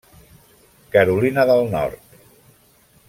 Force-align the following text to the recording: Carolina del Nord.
Carolina 0.95 1.45
del 1.51 1.63
Nord. 1.75 2.17